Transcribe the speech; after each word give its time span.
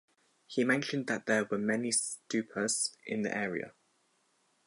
He 0.47 0.63
mentioned 0.63 1.05
that 1.05 1.27
there 1.27 1.43
were 1.45 1.59
many 1.59 1.91
stupas 1.91 2.95
in 3.05 3.21
the 3.21 3.37
area. 3.37 3.73